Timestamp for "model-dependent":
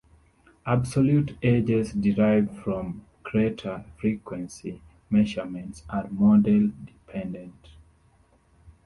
6.09-7.69